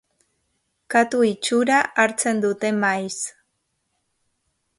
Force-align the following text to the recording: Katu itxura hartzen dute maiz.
Katu 0.93 1.19
itxura 1.31 1.77
hartzen 2.05 2.41
dute 2.47 2.73
maiz. 2.85 3.21